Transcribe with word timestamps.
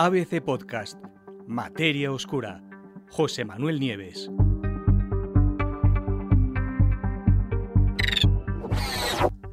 ABC 0.00 0.40
Podcast, 0.40 0.96
Materia 1.48 2.12
Oscura, 2.12 2.62
José 3.10 3.44
Manuel 3.44 3.80
Nieves. 3.80 4.30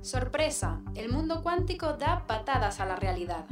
Sorpresa, 0.02 0.84
el 0.94 1.12
mundo 1.12 1.42
cuántico 1.42 1.94
da 1.94 2.28
patadas 2.28 2.80
a 2.80 2.86
la 2.86 2.96
realidad. 2.96 3.48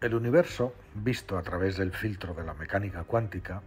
El 0.00 0.14
universo, 0.14 0.72
visto 0.94 1.36
a 1.36 1.42
través 1.42 1.76
del 1.76 1.92
filtro 1.92 2.32
de 2.32 2.44
la 2.44 2.54
mecánica 2.54 3.04
cuántica, 3.04 3.60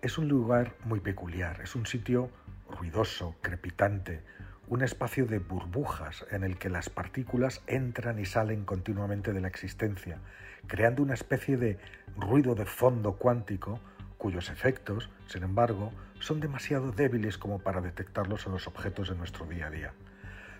es 0.00 0.16
un 0.16 0.28
lugar 0.28 0.76
muy 0.84 1.00
peculiar, 1.00 1.60
es 1.60 1.74
un 1.74 1.86
sitio 1.86 2.30
ruidoso, 2.70 3.34
crepitante, 3.42 4.22
un 4.68 4.82
espacio 4.82 5.26
de 5.26 5.38
burbujas 5.38 6.26
en 6.30 6.44
el 6.44 6.58
que 6.58 6.68
las 6.68 6.90
partículas 6.90 7.62
entran 7.66 8.18
y 8.18 8.26
salen 8.26 8.64
continuamente 8.64 9.32
de 9.32 9.40
la 9.40 9.48
existencia, 9.48 10.18
creando 10.66 11.02
una 11.02 11.14
especie 11.14 11.56
de 11.56 11.78
ruido 12.16 12.54
de 12.54 12.66
fondo 12.66 13.14
cuántico 13.14 13.80
cuyos 14.18 14.50
efectos, 14.50 15.08
sin 15.26 15.44
embargo, 15.44 15.92
son 16.18 16.40
demasiado 16.40 16.90
débiles 16.90 17.38
como 17.38 17.60
para 17.60 17.80
detectarlos 17.80 18.46
en 18.46 18.52
los 18.52 18.66
objetos 18.66 19.08
de 19.08 19.14
nuestro 19.14 19.46
día 19.46 19.68
a 19.68 19.70
día. 19.70 19.92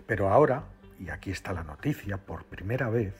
Pero 0.06 0.30
ahora, 0.30 0.64
y 0.98 1.10
aquí 1.10 1.30
está 1.30 1.52
la 1.52 1.64
noticia, 1.64 2.18
por 2.18 2.44
primera 2.44 2.88
vez, 2.88 3.14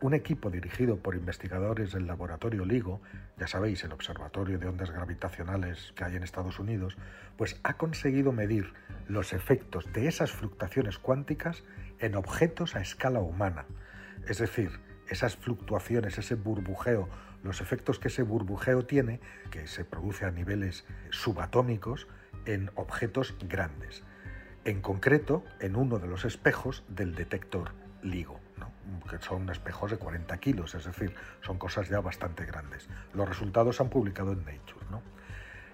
un 0.00 0.14
equipo 0.14 0.50
dirigido 0.50 0.98
por 0.98 1.16
investigadores 1.16 1.92
del 1.92 2.06
laboratorio 2.06 2.64
LIGO, 2.64 3.00
ya 3.36 3.48
sabéis, 3.48 3.82
el 3.82 3.92
Observatorio 3.92 4.58
de 4.58 4.68
Ondas 4.68 4.90
Gravitacionales 4.92 5.92
que 5.96 6.04
hay 6.04 6.14
en 6.14 6.22
Estados 6.22 6.60
Unidos, 6.60 6.96
pues 7.36 7.58
ha 7.64 7.76
conseguido 7.76 8.30
medir 8.30 8.72
los 9.08 9.32
efectos 9.32 9.92
de 9.92 10.06
esas 10.06 10.30
fluctuaciones 10.30 10.98
cuánticas 10.98 11.64
en 11.98 12.14
objetos 12.14 12.76
a 12.76 12.80
escala 12.80 13.20
humana. 13.20 13.66
Es 14.28 14.38
decir, 14.38 14.70
esas 15.08 15.36
fluctuaciones, 15.36 16.16
ese 16.16 16.36
burbujeo, 16.36 17.08
los 17.42 17.60
efectos 17.60 17.98
que 17.98 18.08
ese 18.08 18.22
burbujeo 18.22 18.84
tiene, 18.84 19.20
que 19.50 19.66
se 19.66 19.84
produce 19.84 20.26
a 20.26 20.30
niveles 20.30 20.84
subatómicos, 21.10 22.06
en 22.46 22.70
objetos 22.76 23.36
grandes. 23.48 24.04
En 24.64 24.80
concreto, 24.80 25.44
en 25.60 25.76
uno 25.76 25.98
de 25.98 26.06
los 26.06 26.24
espejos 26.24 26.84
del 26.88 27.14
detector 27.14 27.72
LIGO 28.02 28.40
que 29.08 29.18
son 29.18 29.48
espejos 29.50 29.90
de 29.90 29.98
40 29.98 30.36
kilos, 30.38 30.74
es 30.74 30.84
decir, 30.84 31.14
son 31.42 31.58
cosas 31.58 31.88
ya 31.88 32.00
bastante 32.00 32.44
grandes. 32.44 32.88
Los 33.14 33.28
resultados 33.28 33.76
se 33.76 33.82
han 33.82 33.90
publicado 33.90 34.32
en 34.32 34.38
Nature. 34.38 34.86
¿no? 34.90 35.02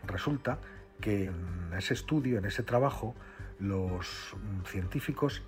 Resulta 0.07 0.59
que 1.01 1.27
en 1.27 1.73
ese 1.77 1.95
estudio, 1.95 2.39
en 2.39 2.45
ese 2.45 2.63
trabajo, 2.63 3.15
los 3.59 4.37
científicos 4.67 5.43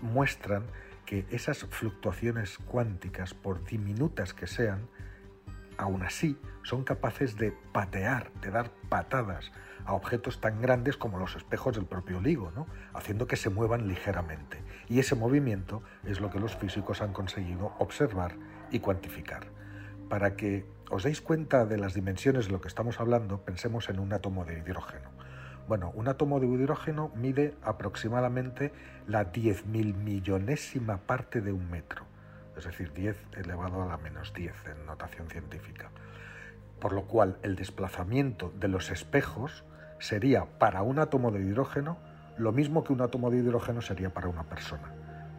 muestran 0.00 0.64
que 1.04 1.26
esas 1.30 1.64
fluctuaciones 1.70 2.58
cuánticas, 2.58 3.34
por 3.34 3.64
diminutas 3.64 4.34
que 4.34 4.46
sean, 4.46 4.88
aún 5.78 6.02
así 6.02 6.38
son 6.62 6.84
capaces 6.84 7.36
de 7.36 7.52
patear, 7.72 8.32
de 8.40 8.50
dar 8.50 8.70
patadas 8.88 9.52
a 9.86 9.94
objetos 9.94 10.40
tan 10.40 10.60
grandes 10.60 10.96
como 10.96 11.18
los 11.18 11.36
espejos 11.36 11.76
del 11.76 11.86
propio 11.86 12.20
LIGO, 12.20 12.50
¿no? 12.50 12.66
haciendo 12.92 13.26
que 13.26 13.36
se 13.36 13.50
muevan 13.50 13.88
ligeramente. 13.88 14.62
Y 14.88 14.98
ese 14.98 15.14
movimiento 15.14 15.82
es 16.04 16.20
lo 16.20 16.30
que 16.30 16.40
los 16.40 16.56
físicos 16.56 17.00
han 17.02 17.12
conseguido 17.12 17.72
observar 17.78 18.34
y 18.70 18.80
cuantificar. 18.80 19.46
Para 20.08 20.36
que 20.36 20.66
os 20.90 21.02
deis 21.02 21.20
cuenta 21.20 21.66
de 21.66 21.78
las 21.78 21.94
dimensiones 21.94 22.46
de 22.46 22.52
lo 22.52 22.60
que 22.60 22.68
estamos 22.68 23.00
hablando, 23.00 23.42
pensemos 23.42 23.88
en 23.88 23.98
un 23.98 24.12
átomo 24.12 24.44
de 24.44 24.58
hidrógeno. 24.58 25.10
Bueno, 25.68 25.90
un 25.94 26.06
átomo 26.06 26.38
de 26.38 26.46
hidrógeno 26.46 27.10
mide 27.16 27.54
aproximadamente 27.62 28.72
la 29.08 29.32
10.000 29.32 29.94
millonésima 29.94 30.98
parte 30.98 31.40
de 31.40 31.50
un 31.52 31.68
metro, 31.70 32.04
es 32.56 32.64
decir, 32.64 32.92
10 32.92 33.16
elevado 33.36 33.82
a 33.82 33.86
la 33.86 33.96
menos 33.96 34.32
10 34.32 34.54
en 34.66 34.86
notación 34.86 35.28
científica. 35.28 35.90
Por 36.78 36.92
lo 36.92 37.06
cual 37.06 37.38
el 37.42 37.56
desplazamiento 37.56 38.52
de 38.60 38.68
los 38.68 38.90
espejos 38.90 39.64
sería 39.98 40.44
para 40.58 40.82
un 40.82 40.98
átomo 40.98 41.30
de 41.30 41.40
hidrógeno 41.40 41.98
lo 42.38 42.52
mismo 42.52 42.84
que 42.84 42.92
un 42.92 43.00
átomo 43.00 43.30
de 43.30 43.38
hidrógeno 43.38 43.80
sería 43.80 44.12
para 44.12 44.28
una 44.28 44.44
persona. 44.44 44.92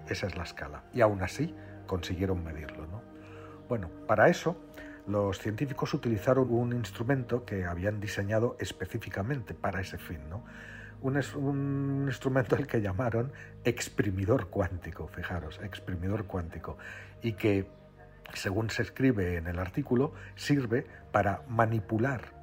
Esa 0.10 0.28
es 0.28 0.36
la 0.36 0.44
escala. 0.44 0.84
Y 0.94 1.02
aún 1.02 1.22
así 1.22 1.54
consiguieron 1.86 2.44
medirlo. 2.44 2.88
¿no? 2.88 3.02
Bueno, 3.70 3.90
para 4.08 4.30
eso 4.30 4.58
los 5.08 5.40
científicos 5.40 5.94
utilizaron 5.94 6.52
un 6.52 6.74
instrumento 6.74 7.46
que 7.46 7.66
habían 7.66 8.00
diseñado 8.00 8.58
específicamente 8.60 9.54
para 9.54 9.80
ese 9.80 9.98
fin. 9.98 10.30
¿no? 10.30 10.44
Un, 11.02 12.06
instrumento 12.08 12.56
al 12.56 12.68
que 12.68 12.82
llamaron 12.82 13.32
exprimidor 13.64 14.50
cuántico, 14.50 15.08
fijaros, 15.08 15.60
exprimidor 15.64 16.26
cuántico, 16.26 16.78
y 17.22 17.34
que, 17.34 17.68
según 18.34 18.70
se 18.70 18.82
escribe 18.82 19.38
en 19.38 19.48
el 19.48 19.60
artículo, 19.60 20.14
sirve 20.36 20.86
para 21.12 21.44
manipular 21.48 22.37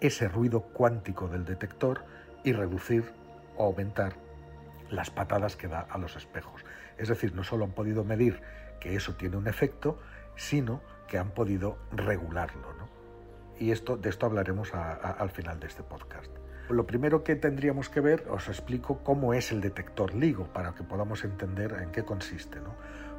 ese 0.00 0.28
ruido 0.28 0.62
cuántico 0.62 1.28
del 1.28 1.44
detector 1.44 2.04
y 2.44 2.52
reducir 2.52 3.12
o 3.56 3.64
aumentar 3.66 4.14
las 4.90 5.10
patadas 5.10 5.56
que 5.56 5.68
da 5.68 5.80
a 5.80 5.98
los 5.98 6.16
espejos. 6.16 6.64
Es 6.98 7.08
decir, 7.08 7.34
no 7.34 7.44
solo 7.44 7.64
han 7.64 7.72
podido 7.72 8.04
medir 8.04 8.40
que 8.80 8.96
eso 8.96 9.14
tiene 9.14 9.36
un 9.36 9.46
efecto, 9.46 9.98
sino 10.36 10.80
que 11.06 11.18
han 11.18 11.30
podido 11.30 11.78
regularlo. 11.92 12.72
¿no? 12.74 12.88
Y 13.58 13.72
esto, 13.72 13.96
de 13.96 14.08
esto 14.08 14.26
hablaremos 14.26 14.74
al 14.74 15.30
final 15.30 15.60
de 15.60 15.66
este 15.66 15.82
podcast. 15.82 16.30
Lo 16.70 16.86
primero 16.86 17.24
que 17.24 17.34
tendríamos 17.34 17.88
que 17.88 18.00
ver, 18.00 18.26
os 18.30 18.48
explico 18.48 19.02
cómo 19.02 19.34
es 19.34 19.50
el 19.50 19.60
detector 19.60 20.14
LIGO 20.14 20.52
para 20.52 20.74
que 20.74 20.84
podamos 20.84 21.24
entender 21.24 21.76
en 21.82 21.90
qué 21.90 22.04
consiste. 22.04 22.60
¿no? 22.60 22.74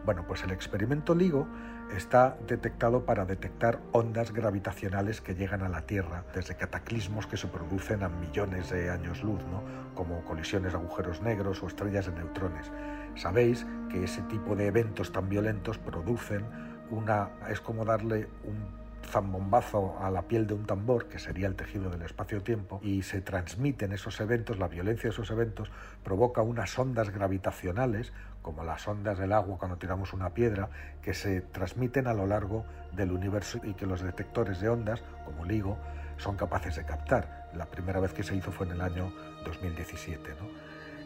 Bueno, 0.06 0.25
pues 0.28 0.44
el 0.44 0.51
experimento 0.51 1.13
LIGO 1.13 1.47
está 1.95 2.38
detectado 2.47 3.06
para 3.06 3.25
detectar 3.25 3.79
ondas 3.91 4.31
gravitacionales 4.31 5.22
que 5.22 5.35
llegan 5.35 5.62
a 5.62 5.69
la 5.69 5.81
Tierra 5.81 6.23
desde 6.34 6.56
cataclismos 6.56 7.28
que 7.28 7.38
se 7.38 7.47
producen 7.47 8.01
a 8.03 8.09
millones 8.09 8.69
de 8.72 8.90
años 8.90 9.23
luz, 9.23 9.41
¿no? 9.51 9.61
como 9.94 10.23
colisiones 10.23 10.72
de 10.72 10.79
agujeros 10.79 11.22
negros 11.22 11.61
o 11.61 11.67
estrellas 11.67 12.07
de 12.07 12.13
neutrones. 12.13 12.72
Sabéis 13.16 13.67
que 13.90 14.03
ese 14.03 14.22
tipo 14.23 14.56
de 14.56 14.67
eventos 14.67 15.11
tan 15.11 15.29
violentos 15.29 15.78
producen 15.78 16.45
una... 16.90 17.29
es 17.50 17.61
como 17.61 17.85
darle 17.85 18.28
un 18.44 18.80
zambombazo 19.06 19.97
a 20.00 20.09
la 20.09 20.23
piel 20.23 20.47
de 20.47 20.53
un 20.53 20.66
tambor, 20.66 21.07
que 21.07 21.19
sería 21.19 21.47
el 21.47 21.56
tejido 21.56 21.89
del 21.89 22.01
espacio-tiempo, 22.01 22.79
y 22.84 23.01
se 23.03 23.22
transmiten 23.22 23.91
esos 23.91 24.19
eventos, 24.19 24.59
la 24.59 24.67
violencia 24.67 25.09
de 25.09 25.13
esos 25.13 25.31
eventos 25.31 25.72
provoca 26.03 26.41
unas 26.41 26.78
ondas 26.78 27.09
gravitacionales, 27.09 28.13
como 28.41 28.63
las 28.63 28.88
ondas 28.88 29.17
del 29.17 29.34
agua 29.34 29.57
cuando 29.57 29.78
tiramos 29.78 30.13
una 30.13 30.34
piedra, 30.34 30.69
que 31.01 31.13
se 31.13 31.41
transmiten 31.41 32.07
a 32.07 32.13
lo 32.13 32.25
largo 32.25 32.66
del 32.94 33.11
universo 33.11 33.59
y 33.63 33.73
que 33.73 33.85
los 33.85 34.01
detectores 34.01 34.59
de 34.59 34.69
ondas, 34.69 35.03
como 35.25 35.45
LIGO, 35.45 35.78
son 36.17 36.35
capaces 36.35 36.75
de 36.75 36.85
captar. 36.85 37.50
La 37.56 37.66
primera 37.66 38.00
vez 38.00 38.13
que 38.13 38.23
se 38.23 38.35
hizo 38.35 38.51
fue 38.51 38.66
en 38.67 38.73
el 38.73 38.81
año 38.81 39.11
2017. 39.45 40.35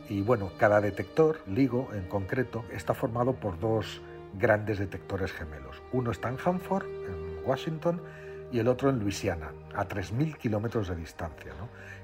Y 0.10 0.22
bueno, 0.22 0.52
cada 0.60 0.82
detector, 0.82 1.40
LIGO 1.48 1.90
en 1.94 2.08
concreto, 2.08 2.66
está 2.72 2.94
formado 2.94 3.34
por 3.34 3.60
dos 3.60 4.02
grandes 4.38 4.78
detectores 4.80 5.32
gemelos. 5.32 5.82
Uno 5.94 6.12
está 6.12 6.30
en 6.30 6.38
Hanford, 6.44 6.86
Washington 7.46 8.02
y 8.52 8.60
el 8.60 8.68
otro 8.68 8.90
en 8.90 9.00
Luisiana, 9.00 9.52
a 9.76 9.88
3.000 9.88 10.38
kilómetros 10.38 10.88
de 10.88 10.96
distancia. 10.96 11.52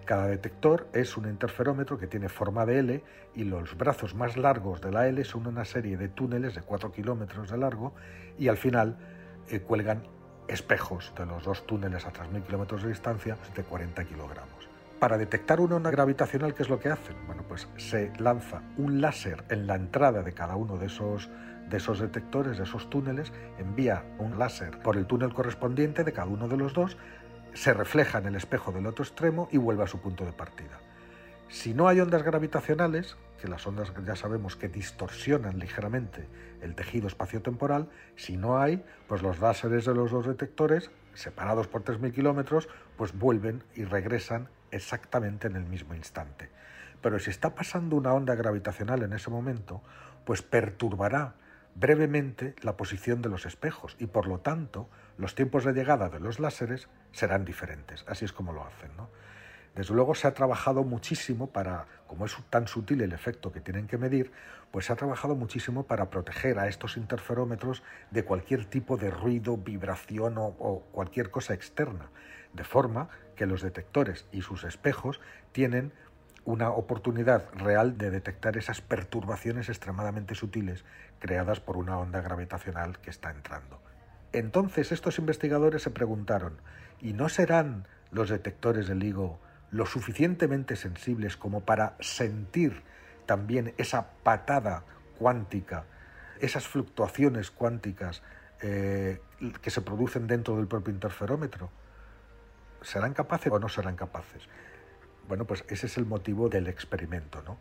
Cada 0.05 0.27
detector 0.27 0.87
es 0.93 1.15
un 1.15 1.29
interferómetro 1.29 1.97
que 1.97 2.07
tiene 2.07 2.29
forma 2.29 2.65
de 2.65 2.79
L 2.79 3.03
y 3.35 3.43
los 3.43 3.77
brazos 3.77 4.15
más 4.15 4.37
largos 4.37 4.81
de 4.81 4.91
la 4.91 5.07
L 5.07 5.23
son 5.23 5.47
una 5.47 5.63
serie 5.65 5.97
de 5.97 6.09
túneles 6.09 6.55
de 6.55 6.61
4 6.61 6.91
kilómetros 6.91 7.51
de 7.51 7.57
largo 7.57 7.93
y 8.37 8.47
al 8.47 8.57
final 8.57 8.97
eh, 9.47 9.59
cuelgan 9.59 10.03
espejos 10.47 11.13
de 11.17 11.25
los 11.25 11.43
dos 11.43 11.65
túneles 11.65 12.05
a 12.05 12.11
3.000 12.11 12.43
kilómetros 12.43 12.83
de 12.83 12.89
distancia 12.89 13.37
de 13.55 13.63
40 13.63 14.03
kilogramos. 14.05 14.69
Para 14.99 15.17
detectar 15.17 15.59
una 15.59 15.77
onda 15.77 15.89
gravitacional, 15.89 16.53
¿qué 16.53 16.63
es 16.63 16.69
lo 16.69 16.79
que 16.79 16.89
hacen? 16.89 17.15
Bueno, 17.25 17.43
pues 17.47 17.67
se 17.77 18.11
lanza 18.19 18.61
un 18.77 19.01
láser 19.01 19.43
en 19.49 19.65
la 19.65 19.75
entrada 19.75 20.21
de 20.21 20.33
cada 20.33 20.55
uno 20.55 20.77
de 20.77 20.87
esos 20.87 21.29
de 21.71 21.77
esos 21.77 21.99
detectores, 21.99 22.57
de 22.57 22.65
esos 22.65 22.89
túneles, 22.89 23.33
envía 23.57 24.03
un 24.19 24.37
láser 24.37 24.79
por 24.81 24.97
el 24.97 25.07
túnel 25.07 25.33
correspondiente 25.33 26.03
de 26.03 26.13
cada 26.13 26.27
uno 26.27 26.47
de 26.47 26.57
los 26.57 26.73
dos, 26.73 26.97
se 27.53 27.73
refleja 27.73 28.19
en 28.19 28.27
el 28.27 28.35
espejo 28.35 28.71
del 28.71 28.85
otro 28.85 29.03
extremo 29.03 29.47
y 29.51 29.57
vuelve 29.57 29.83
a 29.83 29.87
su 29.87 29.99
punto 29.99 30.25
de 30.25 30.33
partida. 30.33 30.79
Si 31.49 31.73
no 31.73 31.87
hay 31.87 31.99
ondas 31.99 32.23
gravitacionales, 32.23 33.17
que 33.41 33.47
las 33.47 33.65
ondas 33.67 33.91
ya 34.05 34.15
sabemos 34.15 34.55
que 34.55 34.69
distorsionan 34.69 35.59
ligeramente 35.59 36.27
el 36.61 36.75
tejido 36.75 37.07
espaciotemporal, 37.07 37.89
si 38.15 38.37
no 38.37 38.59
hay, 38.59 38.85
pues 39.07 39.21
los 39.21 39.39
láseres 39.39 39.85
de 39.85 39.93
los 39.93 40.11
dos 40.11 40.27
detectores, 40.27 40.91
separados 41.13 41.67
por 41.67 41.83
3.000 41.83 42.13
kilómetros, 42.13 42.69
pues 42.97 43.17
vuelven 43.17 43.63
y 43.75 43.83
regresan 43.83 44.47
exactamente 44.71 45.47
en 45.47 45.55
el 45.55 45.65
mismo 45.65 45.93
instante. 45.93 46.49
Pero 47.01 47.19
si 47.19 47.31
está 47.31 47.55
pasando 47.55 47.95
una 47.95 48.13
onda 48.13 48.35
gravitacional 48.35 49.03
en 49.03 49.13
ese 49.13 49.29
momento, 49.29 49.81
pues 50.25 50.41
perturbará 50.41 51.35
brevemente 51.75 52.55
la 52.61 52.77
posición 52.77 53.21
de 53.21 53.29
los 53.29 53.45
espejos 53.45 53.95
y 53.99 54.07
por 54.07 54.27
lo 54.27 54.39
tanto 54.39 54.89
los 55.17 55.35
tiempos 55.35 55.63
de 55.63 55.73
llegada 55.73 56.09
de 56.09 56.19
los 56.19 56.39
láseres 56.39 56.89
serán 57.11 57.45
diferentes. 57.45 58.05
Así 58.07 58.25
es 58.25 58.33
como 58.33 58.53
lo 58.53 58.65
hacen. 58.65 58.91
Desde 59.75 59.93
luego 59.93 60.15
se 60.15 60.27
ha 60.27 60.33
trabajado 60.33 60.83
muchísimo 60.83 61.47
para, 61.47 61.87
como 62.07 62.25
es 62.25 62.35
tan 62.49 62.67
sutil 62.67 63.01
el 63.01 63.13
efecto 63.13 63.53
que 63.53 63.61
tienen 63.61 63.87
que 63.87 63.97
medir, 63.97 64.31
pues 64.69 64.85
se 64.85 64.93
ha 64.93 64.97
trabajado 64.97 65.35
muchísimo 65.35 65.83
para 65.83 66.09
proteger 66.09 66.59
a 66.59 66.67
estos 66.67 66.97
interferómetros 66.97 67.81
de 68.09 68.25
cualquier 68.25 68.65
tipo 68.65 68.97
de 68.97 69.11
ruido, 69.11 69.55
vibración 69.55 70.37
o, 70.37 70.47
o 70.59 70.81
cualquier 70.91 71.31
cosa 71.31 71.53
externa, 71.53 72.09
de 72.53 72.65
forma 72.65 73.07
que 73.35 73.45
los 73.45 73.61
detectores 73.61 74.25
y 74.33 74.41
sus 74.41 74.65
espejos 74.65 75.21
tienen 75.53 75.93
una 76.43 76.71
oportunidad 76.71 77.45
real 77.53 77.97
de 77.97 78.09
detectar 78.09 78.57
esas 78.57 78.81
perturbaciones 78.81 79.69
extremadamente 79.69 80.35
sutiles 80.35 80.83
creadas 81.19 81.59
por 81.59 81.77
una 81.77 81.97
onda 81.99 82.21
gravitacional 82.21 82.99
que 82.99 83.11
está 83.11 83.29
entrando. 83.29 83.79
Entonces 84.33 84.91
estos 84.91 85.19
investigadores 85.19 85.83
se 85.83 85.91
preguntaron, 85.91 86.57
¿y 86.99 87.13
no 87.13 87.29
serán 87.29 87.87
los 88.11 88.29
detectores 88.29 88.87
del 88.87 88.99
LIGO 88.99 89.39
lo 89.71 89.85
suficientemente 89.85 90.75
sensibles 90.75 91.37
como 91.37 91.61
para 91.61 91.95
sentir 91.99 92.83
también 93.25 93.73
esa 93.77 94.11
patada 94.23 94.83
cuántica, 95.17 95.85
esas 96.39 96.67
fluctuaciones 96.67 97.51
cuánticas 97.51 98.23
eh, 98.61 99.21
que 99.61 99.69
se 99.69 99.81
producen 99.81 100.27
dentro 100.27 100.57
del 100.57 100.67
propio 100.67 100.93
interferómetro? 100.93 101.69
¿Serán 102.81 103.13
capaces 103.13 103.51
o 103.51 103.59
no 103.59 103.69
serán 103.69 103.95
capaces? 103.95 104.47
Bueno, 105.31 105.45
pues 105.45 105.63
ese 105.69 105.85
es 105.85 105.97
el 105.97 106.05
motivo 106.05 106.49
del 106.49 106.67
experimento. 106.67 107.41
¿no? 107.43 107.57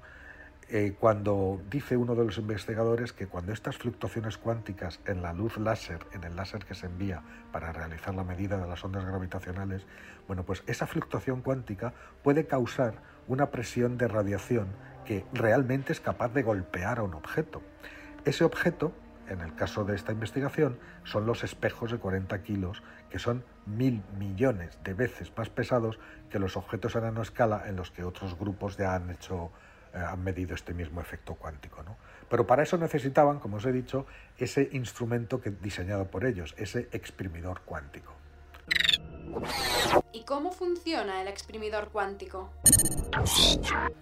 Eh, 0.71 0.97
cuando 0.99 1.63
dice 1.71 1.97
uno 1.97 2.17
de 2.17 2.25
los 2.25 2.37
investigadores 2.37 3.13
que 3.13 3.29
cuando 3.29 3.53
estas 3.53 3.77
fluctuaciones 3.77 4.39
cuánticas 4.39 4.99
en 5.07 5.23
la 5.23 5.33
luz 5.33 5.57
láser, 5.57 6.05
en 6.13 6.25
el 6.25 6.35
láser 6.35 6.65
que 6.65 6.75
se 6.75 6.87
envía 6.87 7.23
para 7.53 7.71
realizar 7.73 8.13
la 8.13 8.25
medida 8.25 8.59
de 8.59 8.67
las 8.67 8.85
ondas 8.85 9.05
gravitacionales, 9.05 9.87
bueno, 10.27 10.43
pues 10.43 10.65
esa 10.67 10.89
fluctuación 10.89 11.43
cuántica 11.43 11.95
puede 12.25 12.45
causar 12.49 12.95
una 13.29 13.53
presión 13.53 13.99
de 13.99 14.09
radiación 14.09 14.67
que 15.05 15.25
realmente 15.33 15.93
es 15.93 16.01
capaz 16.01 16.31
de 16.31 16.43
golpear 16.43 16.99
a 16.99 17.05
un 17.05 17.15
objeto. 17.15 17.63
Ese 18.25 18.43
objeto 18.43 18.93
en 19.31 19.41
el 19.41 19.55
caso 19.55 19.85
de 19.85 19.95
esta 19.95 20.13
investigación, 20.13 20.79
son 21.05 21.25
los 21.25 21.45
espejos 21.45 21.93
de 21.93 21.99
40 21.99 22.43
kilos, 22.43 22.83
que 23.09 23.19
son 23.19 23.45
mil 23.65 24.03
millones 24.19 24.79
de 24.83 24.93
veces 24.93 25.33
más 25.37 25.49
pesados 25.49 25.99
que 26.29 26.39
los 26.39 26.57
objetos 26.57 26.97
a 26.97 27.01
nanoescala 27.01 27.69
en 27.69 27.77
los 27.77 27.91
que 27.91 28.05
otros 28.05 28.37
grupos 28.37 28.77
ya 28.77 28.95
han 28.95 29.11
hecho 29.11 29.51
eh, 29.95 29.99
han 29.99 30.23
medido 30.23 30.55
este 30.55 30.75
mismo 30.75 31.01
efecto 31.01 31.35
cuántico. 31.35 31.83
¿no? 31.83 31.97
Pero 32.29 32.47
para 32.47 32.63
eso 32.63 32.77
necesitaban, 32.77 33.39
como 33.39 33.57
os 33.57 33.67
he 33.67 33.73
dicho, 33.73 34.07
ese 34.37 34.69
instrumento 34.73 35.41
que, 35.41 35.51
diseñado 35.51 36.07
por 36.07 36.25
ellos, 36.25 36.55
ese 36.59 36.89
exprimidor 36.93 37.63
cuántico. 37.63 38.13
¿Y 40.13 40.25
cómo 40.25 40.53
funciona 40.53 41.23
el 41.23 41.29
exprimidor 41.29 41.91
cuántico? 41.91 42.51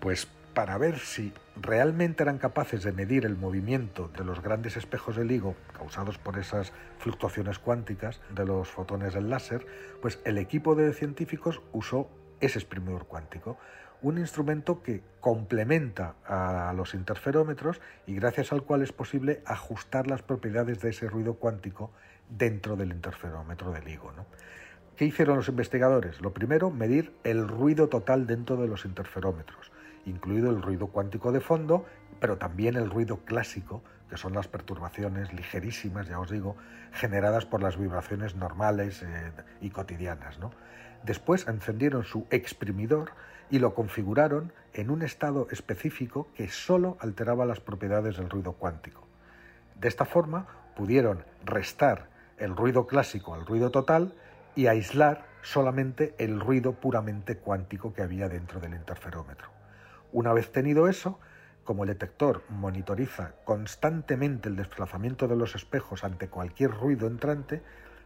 Pues 0.00 0.26
para 0.58 0.76
ver 0.76 0.98
si 0.98 1.32
realmente 1.54 2.24
eran 2.24 2.38
capaces 2.38 2.82
de 2.82 2.90
medir 2.90 3.24
el 3.24 3.36
movimiento 3.36 4.10
de 4.18 4.24
los 4.24 4.42
grandes 4.42 4.76
espejos 4.76 5.14
de 5.14 5.24
LIGO 5.24 5.54
causados 5.72 6.18
por 6.18 6.36
esas 6.36 6.72
fluctuaciones 6.98 7.60
cuánticas 7.60 8.20
de 8.34 8.44
los 8.44 8.66
fotones 8.66 9.14
del 9.14 9.30
láser, 9.30 9.64
pues 10.02 10.18
el 10.24 10.36
equipo 10.36 10.74
de 10.74 10.92
científicos 10.94 11.62
usó 11.70 12.10
ese 12.40 12.58
exprimidor 12.58 13.06
cuántico, 13.06 13.56
un 14.02 14.18
instrumento 14.18 14.82
que 14.82 15.04
complementa 15.20 16.16
a 16.26 16.72
los 16.74 16.92
interferómetros 16.92 17.80
y 18.08 18.16
gracias 18.16 18.50
al 18.50 18.64
cual 18.64 18.82
es 18.82 18.90
posible 18.90 19.42
ajustar 19.46 20.08
las 20.08 20.22
propiedades 20.22 20.80
de 20.80 20.90
ese 20.90 21.08
ruido 21.08 21.34
cuántico 21.34 21.92
dentro 22.28 22.74
del 22.74 22.90
interferómetro 22.90 23.70
de 23.70 23.82
LIGO. 23.82 24.12
¿Qué 24.96 25.04
hicieron 25.04 25.36
los 25.36 25.48
investigadores? 25.48 26.20
Lo 26.20 26.34
primero, 26.34 26.72
medir 26.72 27.12
el 27.22 27.46
ruido 27.46 27.88
total 27.88 28.26
dentro 28.26 28.56
de 28.56 28.66
los 28.66 28.84
interferómetros 28.84 29.70
incluido 30.06 30.50
el 30.50 30.62
ruido 30.62 30.88
cuántico 30.88 31.32
de 31.32 31.40
fondo, 31.40 31.84
pero 32.20 32.38
también 32.38 32.76
el 32.76 32.90
ruido 32.90 33.18
clásico, 33.18 33.82
que 34.08 34.16
son 34.16 34.34
las 34.34 34.48
perturbaciones 34.48 35.32
ligerísimas, 35.32 36.08
ya 36.08 36.18
os 36.18 36.30
digo, 36.30 36.56
generadas 36.92 37.44
por 37.44 37.62
las 37.62 37.76
vibraciones 37.76 38.34
normales 38.34 39.02
eh, 39.02 39.32
y 39.60 39.70
cotidianas. 39.70 40.38
Después 41.04 41.46
encendieron 41.46 42.04
su 42.04 42.26
exprimidor 42.30 43.12
y 43.50 43.58
lo 43.58 43.74
configuraron 43.74 44.52
en 44.72 44.90
un 44.90 45.02
estado 45.02 45.48
específico 45.50 46.28
que 46.34 46.48
solo 46.48 46.96
alteraba 47.00 47.46
las 47.46 47.60
propiedades 47.60 48.16
del 48.16 48.30
ruido 48.30 48.52
cuántico. 48.52 49.06
De 49.74 49.88
esta 49.88 50.04
forma 50.04 50.46
pudieron 50.76 51.24
restar 51.44 52.08
el 52.36 52.56
ruido 52.56 52.86
clásico 52.86 53.34
al 53.34 53.46
ruido 53.46 53.70
total 53.70 54.14
y 54.54 54.66
aislar 54.66 55.26
solamente 55.42 56.14
el 56.18 56.40
ruido 56.40 56.72
puramente 56.72 57.36
cuántico 57.38 57.92
que 57.92 58.02
había 58.02 58.28
dentro 58.28 58.60
del 58.60 58.74
interferómetro. 58.74 59.57
Una 60.12 60.32
vez 60.32 60.50
tenido 60.52 60.88
eso, 60.88 61.18
como 61.64 61.84
el 61.84 61.88
detector 61.88 62.42
monitoriza 62.48 63.34
constantemente 63.44 64.48
el 64.48 64.56
desplazamiento 64.56 65.28
de 65.28 65.36
los 65.36 65.54
espejos 65.54 66.02
ante 66.02 66.28
cualquier 66.28 66.70
ruido 66.70 67.06
entrante, 67.06 67.62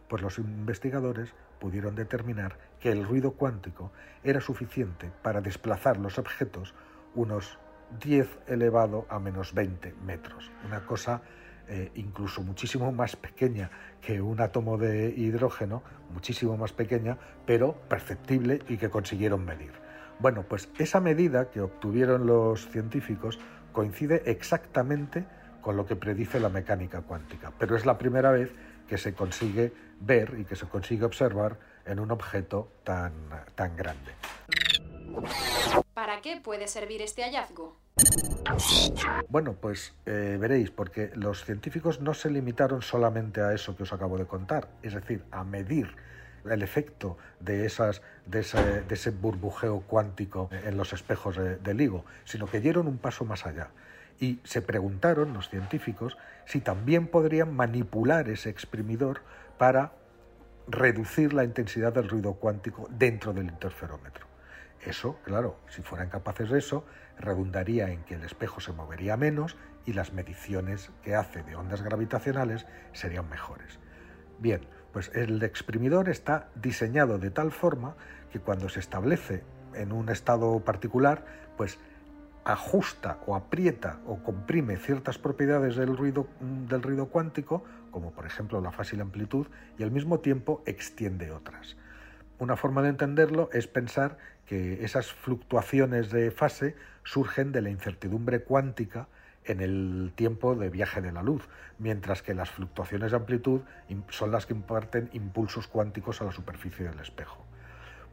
pues 0.09 0.21
los 0.21 0.37
investigadores 0.37 1.33
pudieron 1.59 1.95
determinar 1.95 2.57
que 2.81 2.91
el 2.91 3.05
ruido 3.05 3.31
cuántico 3.31 3.93
era 4.23 4.41
suficiente 4.41 5.11
para 5.21 5.39
desplazar 5.39 5.97
los 5.97 6.19
objetos 6.19 6.73
unos 7.15 7.57
10 8.01 8.27
elevado 8.47 9.05
a 9.09 9.19
menos 9.19 9.53
20 9.53 9.93
metros. 10.05 10.51
Una 10.65 10.85
cosa 10.85 11.21
eh, 11.69 11.91
incluso 11.95 12.41
muchísimo 12.41 12.91
más 12.91 13.15
pequeña 13.15 13.71
que 14.01 14.21
un 14.21 14.41
átomo 14.41 14.77
de 14.77 15.13
hidrógeno, 15.15 15.83
muchísimo 16.13 16.57
más 16.57 16.73
pequeña, 16.73 17.17
pero 17.45 17.75
perceptible 17.87 18.59
y 18.67 18.75
que 18.75 18.89
consiguieron 18.89 19.45
medir. 19.45 19.82
Bueno, 20.19 20.43
pues 20.47 20.69
esa 20.77 20.99
medida 20.99 21.49
que 21.49 21.61
obtuvieron 21.61 22.25
los 22.25 22.67
científicos 22.69 23.39
coincide 23.71 24.23
exactamente 24.25 25.25
con 25.61 25.77
lo 25.77 25.85
que 25.85 25.95
predice 25.95 26.39
la 26.39 26.49
mecánica 26.49 27.01
cuántica, 27.01 27.51
pero 27.57 27.75
es 27.75 27.85
la 27.85 27.97
primera 27.97 28.31
vez 28.31 28.51
que 28.87 28.97
se 28.97 29.13
consigue 29.13 29.73
ver 29.99 30.35
y 30.39 30.45
que 30.45 30.55
se 30.55 30.67
consigue 30.67 31.05
observar 31.05 31.57
en 31.85 31.99
un 31.99 32.11
objeto 32.11 32.69
tan, 32.83 33.13
tan 33.55 33.75
grande. 33.75 34.11
¿Para 35.93 36.21
qué 36.21 36.39
puede 36.41 36.67
servir 36.67 37.01
este 37.01 37.23
hallazgo? 37.23 37.77
Bueno, 39.29 39.53
pues 39.53 39.93
eh, 40.05 40.37
veréis, 40.39 40.71
porque 40.71 41.11
los 41.15 41.45
científicos 41.45 42.01
no 42.01 42.13
se 42.13 42.29
limitaron 42.29 42.81
solamente 42.81 43.41
a 43.41 43.53
eso 43.53 43.75
que 43.75 43.83
os 43.83 43.93
acabo 43.93 44.17
de 44.17 44.25
contar, 44.25 44.69
es 44.81 44.93
decir, 44.93 45.23
a 45.31 45.43
medir 45.43 45.95
el 46.49 46.61
efecto 46.61 47.17
de, 47.39 47.65
esas, 47.65 48.01
de, 48.25 48.39
ese, 48.39 49.09
burbujeo 49.11 49.81
cuántico 49.81 50.49
en 50.51 50.77
los 50.77 50.93
espejos 50.93 51.37
de, 51.37 51.57
de 51.57 51.73
LIGO, 51.73 52.05
sino 52.25 52.47
que 52.47 52.59
dieron 52.59 52.87
un 52.87 52.97
paso 52.97 53.25
más 53.25 53.45
allá 53.45 53.69
y 54.19 54.39
se 54.43 54.61
preguntaron 54.61 55.33
los 55.33 55.49
científicos 55.49 56.17
si 56.45 56.61
también 56.61 57.07
podrían 57.07 57.53
manipular 57.53 58.29
ese 58.29 58.49
exprimidor 58.49 59.21
para 59.57 59.93
reducir 60.67 61.33
la 61.33 61.43
intensidad 61.43 61.93
del 61.93 62.09
ruido 62.09 62.35
cuántico 62.35 62.87
dentro 62.89 63.33
del 63.33 63.47
interferómetro. 63.47 64.27
Eso, 64.85 65.19
claro, 65.23 65.57
si 65.69 65.81
fueran 65.81 66.09
capaces 66.09 66.49
de 66.49 66.59
eso, 66.59 66.85
redundaría 67.17 67.89
en 67.89 68.03
que 68.03 68.15
el 68.15 68.23
espejo 68.23 68.59
se 68.59 68.71
movería 68.71 69.17
menos 69.17 69.57
y 69.85 69.93
las 69.93 70.13
mediciones 70.13 70.91
que 71.03 71.15
hace 71.15 71.43
de 71.43 71.55
ondas 71.55 71.81
gravitacionales 71.81 72.65
serían 72.93 73.29
mejores. 73.29 73.79
Bien, 74.39 74.61
pues 74.93 75.11
el 75.15 75.41
exprimidor 75.43 76.07
está 76.07 76.49
diseñado 76.55 77.17
de 77.17 77.31
tal 77.31 77.51
forma 77.51 77.95
que 78.31 78.39
cuando 78.39 78.69
se 78.69 78.79
establece 78.79 79.43
en 79.73 79.91
un 79.91 80.09
estado 80.09 80.59
particular, 80.59 81.25
pues 81.57 81.79
ajusta 82.45 83.19
o 83.25 83.35
aprieta 83.35 83.99
o 84.05 84.21
comprime 84.21 84.77
ciertas 84.77 85.17
propiedades 85.17 85.75
del 85.75 85.97
ruido, 85.97 86.27
del 86.69 86.83
ruido 86.83 87.07
cuántico, 87.07 87.63
como 87.89 88.11
por 88.11 88.25
ejemplo 88.25 88.61
la 88.61 88.71
fase 88.71 88.95
y 88.95 88.97
la 88.97 89.03
amplitud, 89.03 89.47
y 89.77 89.83
al 89.83 89.91
mismo 89.91 90.19
tiempo 90.19 90.61
extiende 90.65 91.31
otras. 91.31 91.75
Una 92.37 92.55
forma 92.55 92.81
de 92.81 92.89
entenderlo 92.89 93.49
es 93.51 93.67
pensar 93.67 94.17
que 94.45 94.83
esas 94.83 95.11
fluctuaciones 95.11 96.11
de 96.11 96.29
fase 96.31 96.75
surgen 97.03 97.51
de 97.51 97.61
la 97.61 97.69
incertidumbre 97.69 98.43
cuántica 98.43 99.07
en 99.45 99.61
el 99.61 100.11
tiempo 100.15 100.55
de 100.55 100.69
viaje 100.69 101.01
de 101.01 101.11
la 101.11 101.23
luz, 101.23 101.47
mientras 101.79 102.21
que 102.21 102.33
las 102.33 102.49
fluctuaciones 102.49 103.11
de 103.11 103.17
amplitud 103.17 103.61
son 104.09 104.31
las 104.31 104.45
que 104.45 104.53
imparten 104.53 105.09
impulsos 105.13 105.67
cuánticos 105.67 106.21
a 106.21 106.25
la 106.25 106.31
superficie 106.31 106.87
del 106.87 106.99
espejo. 106.99 107.43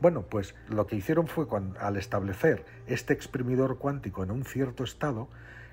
Bueno, 0.01 0.23
pues 0.23 0.55
lo 0.69 0.87
que 0.87 0.97
hicieron 0.97 1.27
fue 1.27 1.47
al 1.79 1.97
establecer 1.97 2.65
este 2.87 3.13
exprimidor 3.13 3.79
cuántico 3.79 4.25
en 4.25 4.31
un 4.31 4.45
cierto 4.45 4.83
estado, 4.83 5.29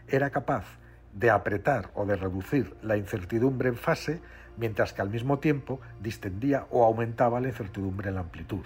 era 0.10 0.30
capaz 0.32 0.66
de 1.14 1.30
apretar 1.30 1.92
o 1.96 2.06
de 2.06 2.18
reducir 2.18 2.76
la 2.82 2.98
incertidumbre 2.98 3.70
en 3.70 3.78
fase, 3.78 4.22
mientras 4.58 4.92
que 4.92 5.02
al 5.02 5.10
mismo 5.10 5.40
tiempo 5.40 5.80
distendía 6.02 6.68
o 6.72 6.84
aumentaba 6.84 7.40
la 7.40 7.48
incertidumbre 7.48 8.10
en 8.10 8.16
la 8.16 8.22
amplitud. 8.22 8.66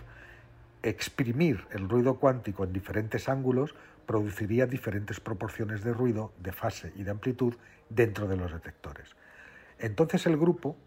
Exprimir 0.84 1.66
el 1.72 1.88
ruido 1.88 2.16
cuántico 2.16 2.64
en 2.64 2.74
diferentes 2.74 3.30
ángulos 3.30 3.76
produciría 4.06 4.66
diferentes 4.66 5.20
proporciones 5.20 5.84
de 5.84 5.94
ruido, 5.94 6.34
de 6.40 6.52
fase 6.52 6.92
y 6.96 7.04
de 7.04 7.12
amplitud 7.12 7.56
dentro 7.90 8.28
de 8.28 8.38
los 8.38 8.52
detectores. 8.52 9.16
Entonces 9.80 10.26
el 10.26 10.38
grupo, 10.38 10.78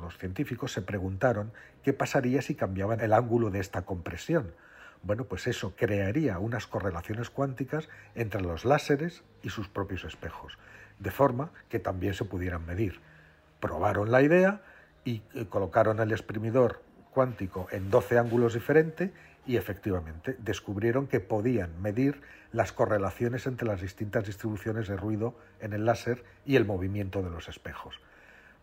los 0.00 0.18
científicos, 0.18 0.72
se 0.72 0.82
preguntaron 0.82 1.52
qué 1.82 1.92
pasaría 1.92 2.42
si 2.42 2.54
cambiaban 2.54 3.00
el 3.00 3.12
ángulo 3.12 3.50
de 3.50 3.60
esta 3.60 3.82
compresión, 3.82 4.54
Bueno, 5.06 5.24
pues 5.26 5.46
eso 5.46 5.74
crearía 5.76 6.38
unas 6.38 6.66
correlaciones 6.66 7.28
cuánticas 7.28 7.90
entre 8.14 8.40
los 8.40 8.64
láseres 8.64 9.22
y 9.42 9.50
sus 9.50 9.68
propios 9.68 10.02
espejos, 10.04 10.56
de 10.98 11.10
forma 11.10 11.50
que 11.68 11.78
también 11.78 12.14
se 12.14 12.24
pudieran 12.24 12.64
medir. 12.64 13.00
Probaron 13.60 14.10
la 14.10 14.22
idea 14.22 14.62
y 15.04 15.22
eh, 15.34 15.44
colocaron 15.46 16.00
el 16.00 16.10
exprimidor 16.10 16.82
cuántico 17.10 17.68
en 17.70 17.90
12 17.90 18.18
ángulos 18.18 18.54
diferentes 18.54 19.10
y 19.46 19.56
efectivamente 19.56 20.36
descubrieron 20.38 21.06
que 21.06 21.20
podían 21.20 21.80
medir 21.82 22.20
las 22.52 22.72
correlaciones 22.72 23.46
entre 23.46 23.66
las 23.66 23.80
distintas 23.80 24.26
distribuciones 24.26 24.88
de 24.88 24.96
ruido 24.96 25.36
en 25.60 25.72
el 25.72 25.84
láser 25.84 26.24
y 26.46 26.56
el 26.56 26.64
movimiento 26.64 27.22
de 27.22 27.30
los 27.30 27.48
espejos. 27.48 28.00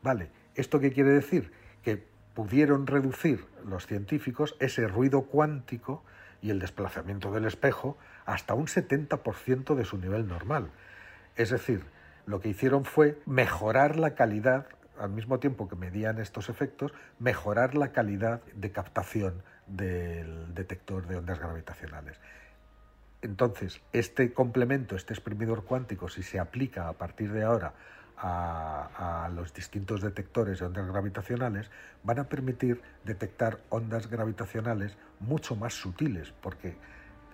Vale, 0.02 0.30
¿esto 0.56 0.80
qué 0.80 0.92
quiere 0.92 1.12
decir? 1.12 1.52
Que 1.84 2.04
pudieron 2.34 2.88
reducir 2.88 3.46
los 3.66 3.86
científicos 3.86 4.56
ese 4.60 4.88
ruido 4.88 5.24
cuántico 5.24 6.04
y 6.42 6.50
el 6.50 6.60
desplazamiento 6.60 7.32
del 7.32 7.46
espejo 7.46 7.98
hasta 8.26 8.54
un 8.54 8.68
70% 8.68 9.76
de 9.76 9.86
su 9.86 9.98
nivel 9.98 10.28
normal. 10.28 10.72
Es 11.36 11.50
decir, 11.50 11.84
lo 12.26 12.40
que 12.40 12.50
hicieron 12.50 12.86
fue 12.86 13.20
mejorar 13.26 13.98
la 13.98 14.16
calidad, 14.16 14.68
al 14.98 15.10
mismo 15.10 15.40
tiempo 15.40 15.68
que 15.68 15.76
medían 15.76 16.20
estos 16.20 16.50
efectos, 16.50 16.94
mejorar 17.20 17.76
la 17.76 17.92
calidad 17.92 18.42
de 18.56 18.72
captación 18.72 19.44
del 19.76 20.54
detector 20.54 21.08
de 21.08 21.18
ondas 21.18 21.40
gravitacionales. 21.40 22.18
Entonces, 23.22 23.82
este 23.94 24.34
complemento, 24.34 24.96
este 24.96 25.14
exprimidor 25.14 25.64
cuántico, 25.66 26.10
si 26.10 26.24
se 26.24 26.40
aplica 26.40 26.88
a 26.88 26.94
partir 26.94 27.32
de 27.32 27.44
ahora 27.44 27.74
a, 28.18 29.30
los 29.34 29.54
distintos 29.54 30.02
detectores 30.02 30.60
de 30.60 30.66
ondas 30.66 30.88
gravitacionales, 30.88 31.70
van 32.04 32.20
a 32.20 32.26
permitir 32.26 32.82
detectar 33.04 33.60
ondas 33.70 34.10
gravitacionales 34.10 34.98
mucho 35.20 35.56
más 35.56 35.74
sutiles, 35.74 36.32
porque 36.42 36.76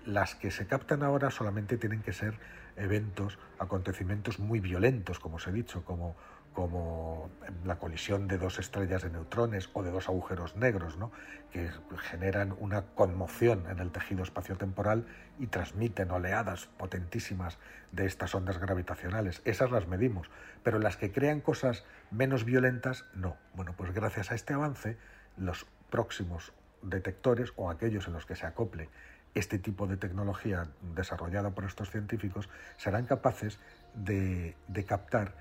las 0.06 0.36
que 0.36 0.52
se 0.52 0.68
captan 0.68 1.04
ahora 1.04 1.32
solamente 1.32 1.78
tienen 1.78 2.02
que 2.02 2.14
ser 2.14 2.36
eventos, 2.78 3.40
acontecimientos 3.60 4.40
muy 4.40 4.60
violentos, 4.60 5.20
como 5.20 5.36
os 5.36 5.48
he 5.48 5.52
dicho, 5.52 5.84
como 5.84 6.16
como 6.58 7.30
la 7.66 7.78
colisión 7.78 8.28
de 8.28 8.40
dos 8.40 8.58
estrellas 8.58 9.04
de 9.04 9.12
neutrones 9.12 9.70
o 9.74 9.84
de 9.84 9.92
dos 9.92 10.10
agujeros 10.10 10.56
negros, 10.56 10.98
¿no? 10.98 11.12
que 11.52 11.70
generan 12.00 12.56
una 12.60 12.82
conmoción 12.96 13.66
en 13.70 13.78
el 13.78 13.92
tejido 13.92 14.24
espaciotemporal 14.24 15.06
y 15.38 15.46
transmiten 15.46 16.10
oleadas 16.10 16.66
potentísimas 16.66 17.60
de 17.92 18.08
estas 18.08 18.34
ondas 18.34 18.58
gravitacionales. 18.58 19.44
Esas 19.46 19.70
las 19.70 19.86
medimos, 19.86 20.32
pero 20.64 20.80
las 20.80 20.98
que 20.98 21.12
crean 21.12 21.42
cosas 21.42 21.86
menos 22.10 22.44
violentas, 22.44 23.06
no. 23.14 23.38
Bueno, 23.54 23.76
pues 23.78 23.94
gracias 23.94 24.32
a 24.32 24.34
este 24.34 24.56
avance, 24.56 24.98
los 25.38 25.68
próximos 25.92 26.54
detectores 26.82 27.54
o 27.56 27.70
aquellos 27.70 28.08
en 28.08 28.14
los 28.14 28.26
que 28.26 28.36
se 28.36 28.48
acople 28.48 28.90
este 29.38 29.60
tipo 29.60 29.86
de 29.86 29.98
tecnología 29.98 30.68
desarrollada 30.96 31.52
por 31.52 31.66
estos 31.66 31.92
científicos 31.92 32.50
serán 32.78 33.06
capaces 33.06 33.60
de, 33.94 34.56
captar 34.88 35.36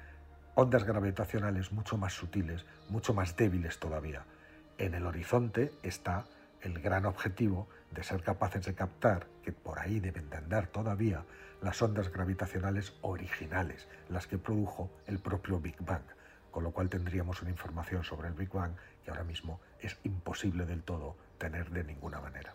ondas 0.55 0.85
gravitacionales 0.85 1.73
mucho 1.73 1.97
más 1.97 2.13
sutiles, 2.13 2.67
mucho 2.91 3.15
más 3.15 3.37
débiles 3.37 3.79
todavía. 3.79 4.25
En 4.77 4.95
el 4.95 5.07
horizonte 5.07 5.73
está 5.83 6.27
el 6.61 6.79
gran 6.81 7.07
objetivo 7.07 7.69
de 7.91 8.03
ser 8.03 8.23
capaces 8.23 8.67
de 8.67 8.75
captar, 8.75 9.29
que 9.43 9.53
por 9.53 9.79
ahí 9.79 9.99
deben 9.99 10.29
de 10.29 10.37
andar 10.37 10.67
todavía, 10.67 11.25
las 11.63 11.81
ondas 11.81 12.13
gravitacionales 12.13 12.93
originales, 13.01 13.89
las 14.11 14.27
que 14.27 14.37
produjo 14.37 14.91
el 15.07 15.21
propio 15.21 15.59
Big 15.59 15.77
Bang, 15.81 16.05
con 16.51 16.65
lo 16.65 16.73
cual 16.73 16.91
tendríamos 16.91 17.41
una 17.41 17.51
información 17.51 18.05
sobre 18.05 18.29
el 18.29 18.35
Big 18.35 18.51
Bang 18.51 18.73
que 19.03 19.11
ahora 19.11 19.25
mismo 19.25 19.59
es 19.81 19.99
imposible 20.05 20.67
del 20.67 20.83
todo 20.83 21.17
tener 21.39 21.71
de 21.71 21.85
ninguna 21.85 22.21
manera. 22.21 22.53